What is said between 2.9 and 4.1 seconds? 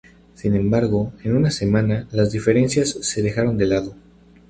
se dejaron de lado.